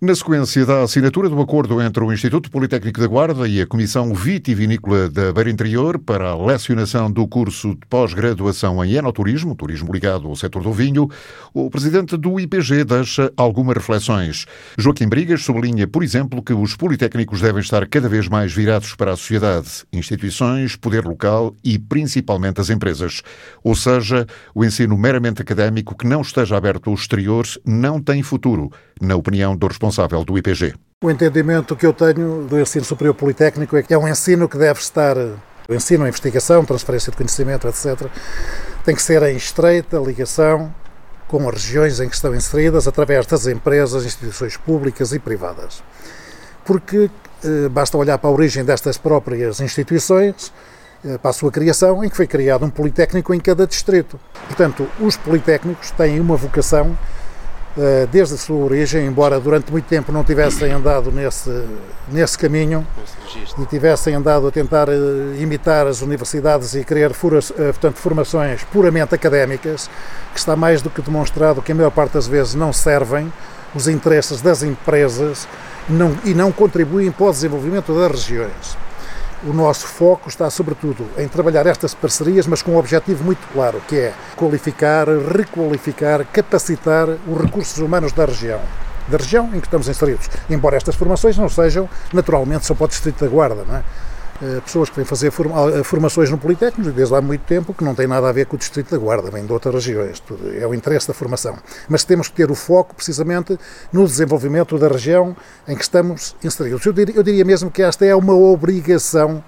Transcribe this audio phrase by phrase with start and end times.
[0.00, 4.14] Na sequência da assinatura do acordo entre o Instituto Politécnico da Guarda e a Comissão
[4.14, 10.28] Vitivinícola da Beira Interior para a lecionação do curso de pós-graduação em enoturismo, turismo ligado
[10.28, 11.10] ao setor do vinho,
[11.52, 14.46] o presidente do IPG deixa algumas reflexões.
[14.78, 19.14] Joaquim Brigas sublinha, por exemplo, que os politécnicos devem estar cada vez mais virados para
[19.14, 23.20] a sociedade, instituições, poder local e principalmente as empresas.
[23.64, 28.70] Ou seja, o ensino meramente académico que não esteja aberto ao exterior não tem futuro,
[29.00, 30.74] na opinião do responsável responsável do IPG.
[31.02, 34.58] O entendimento que eu tenho do ensino superior politécnico é que é um ensino que
[34.58, 38.08] deve estar, o ensino, a investigação, transferência de conhecimento, etc.,
[38.84, 40.72] tem que ser em estreita ligação
[41.26, 45.82] com as regiões em que estão inseridas através das empresas, instituições públicas e privadas.
[46.64, 47.10] Porque
[47.44, 50.52] eh, basta olhar para a origem destas próprias instituições,
[51.04, 54.18] eh, para a sua criação, em que foi criado um politécnico em cada distrito.
[54.46, 56.96] Portanto, os politécnicos têm uma vocação
[58.10, 61.64] desde a sua origem, embora durante muito tempo não tivessem andado nesse,
[62.10, 62.86] nesse caminho
[63.58, 64.92] e tivessem andado a tentar eh,
[65.38, 69.88] imitar as universidades e criar eh, portanto, formações puramente académicas,
[70.32, 73.32] que está mais do que demonstrado que a maior parte das vezes não servem
[73.74, 75.46] os interesses das empresas
[75.88, 78.87] não, e não contribuem para o desenvolvimento das regiões
[79.44, 83.80] o nosso foco está, sobretudo, em trabalhar estas parcerias, mas com um objetivo muito claro,
[83.86, 88.60] que é qualificar, requalificar, capacitar os recursos humanos da região.
[89.08, 90.28] Da região em que estamos inseridos.
[90.50, 93.82] Embora estas formações não sejam, naturalmente, só para o Distrito da Guarda, não é?
[94.40, 97.92] Eh, pessoas que vêm fazer eh, formações no Politécnico desde há muito tempo, que não
[97.92, 100.22] tem nada a ver com o Distrito da Guarda, vêm de outras regiões,
[100.60, 101.58] é o interesse da formação.
[101.88, 103.58] Mas temos que ter o foco precisamente
[103.92, 106.86] no desenvolvimento da região em que estamos inseridos.
[106.86, 109.42] Eu diria, eu diria mesmo que esta é uma obrigação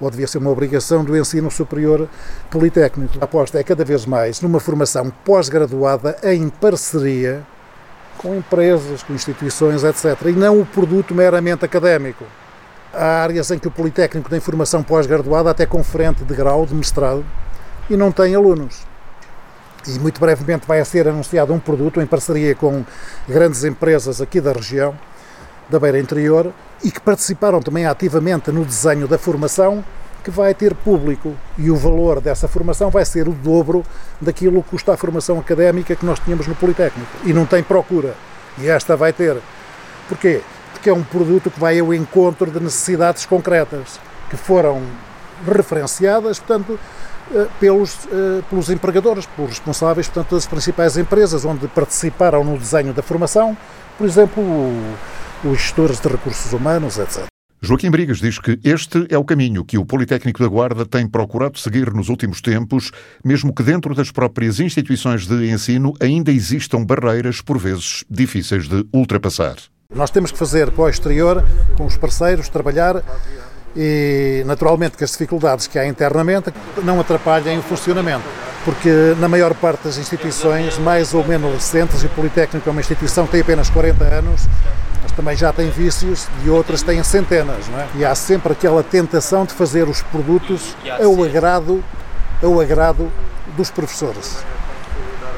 [0.00, 2.08] ou devia ser uma obrigação do ensino superior
[2.50, 3.18] politécnico.
[3.20, 7.42] A aposta é cada vez mais numa formação pós-graduada em parceria
[8.18, 10.26] com empresas, com instituições, etc.
[10.26, 12.24] E não o produto meramente académico.
[12.94, 17.24] Há áreas em que o Politécnico tem formação pós-graduada até conferente de grau de mestrado
[17.88, 18.82] e não tem alunos.
[19.86, 22.84] E muito brevemente vai ser anunciado um produto em parceria com
[23.26, 24.94] grandes empresas aqui da região,
[25.70, 26.52] da Beira Interior,
[26.84, 29.82] e que participaram também ativamente no desenho da formação,
[30.22, 31.34] que vai ter público.
[31.56, 33.84] E o valor dessa formação vai ser o dobro
[34.20, 37.10] daquilo que custa a formação académica que nós tínhamos no Politécnico.
[37.24, 38.14] E não tem procura.
[38.58, 39.38] E esta vai ter.
[40.08, 40.42] Porquê?
[40.82, 44.82] Porque é um produto que vai ao encontro de necessidades concretas que foram
[45.46, 46.76] referenciadas, portanto,
[47.32, 52.92] eh, pelos, eh, pelos empregadores, pelos responsáveis, portanto, das principais empresas onde participaram no desenho
[52.92, 53.56] da formação,
[53.96, 54.42] por exemplo,
[55.44, 57.26] os gestores de recursos humanos, etc.
[57.60, 61.60] Joaquim Brigas diz que este é o caminho que o Politécnico da Guarda tem procurado
[61.60, 62.90] seguir nos últimos tempos,
[63.24, 68.84] mesmo que dentro das próprias instituições de ensino ainda existam barreiras, por vezes, difíceis de
[68.92, 69.54] ultrapassar.
[69.94, 71.44] Nós temos que fazer para o exterior,
[71.76, 73.02] com os parceiros, trabalhar
[73.76, 78.24] e, naturalmente, que as dificuldades que há internamente não atrapalhem o funcionamento.
[78.64, 82.80] Porque, na maior parte das instituições, mais ou menos recentes, e o Politécnico é uma
[82.80, 84.42] instituição que tem apenas 40 anos,
[85.02, 87.88] mas também já tem vícios e outras têm centenas, não é?
[87.96, 91.82] E há sempre aquela tentação de fazer os produtos ao agrado,
[92.42, 93.10] ao agrado
[93.56, 94.44] dos professores.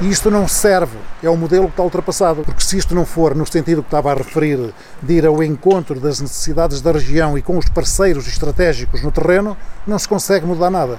[0.00, 3.32] E isto não serve, é um modelo que está ultrapassado, porque se isto não for
[3.34, 7.42] no sentido que estava a referir, de ir ao encontro das necessidades da região e
[7.42, 9.56] com os parceiros estratégicos no terreno,
[9.86, 10.98] não se consegue mudar nada.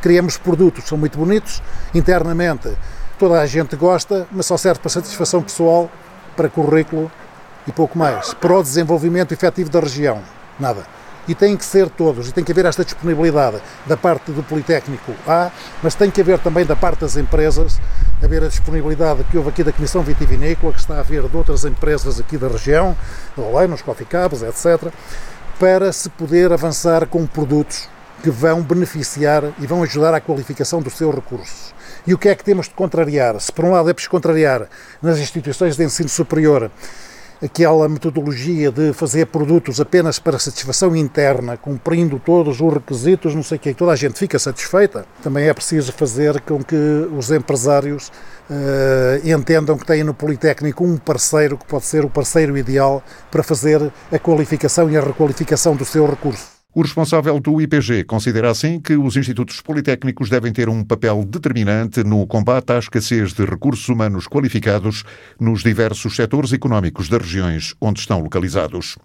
[0.00, 1.60] Criamos produtos que são muito bonitos,
[1.92, 2.70] internamente
[3.18, 5.90] toda a gente gosta, mas só serve para satisfação pessoal,
[6.36, 7.10] para currículo
[7.66, 8.32] e pouco mais.
[8.32, 10.22] Para o desenvolvimento efetivo da região,
[10.58, 10.86] nada
[11.28, 15.12] e têm que ser todos, e tem que haver esta disponibilidade da parte do Politécnico
[15.26, 15.50] A,
[15.82, 17.80] mas tem que haver também da parte das empresas,
[18.22, 21.64] haver a disponibilidade que houve aqui da Comissão Vitivinícola, que está a haver de outras
[21.64, 22.96] empresas aqui da região,
[23.36, 24.92] Oleinos, Coffee Cabos, etc.,
[25.58, 27.88] para se poder avançar com produtos
[28.22, 31.74] que vão beneficiar e vão ajudar à qualificação dos seus recursos.
[32.06, 33.38] E o que é que temos de contrariar?
[33.40, 34.68] Se por um lado é preciso contrariar
[35.02, 36.70] nas instituições de ensino superior
[37.42, 43.56] aquela metodologia de fazer produtos apenas para satisfação interna, cumprindo todos os requisitos, não sei
[43.56, 46.76] o que, toda a gente fica satisfeita, também é preciso fazer com que
[47.16, 48.08] os empresários
[48.50, 53.42] uh, entendam que têm no Politécnico um parceiro que pode ser o parceiro ideal para
[53.42, 56.55] fazer a qualificação e a requalificação do seu recurso.
[56.76, 62.04] O responsável do IPG considera assim que os institutos politécnicos devem ter um papel determinante
[62.04, 65.02] no combate à escassez de recursos humanos qualificados
[65.40, 68.98] nos diversos setores económicos das regiões onde estão localizados.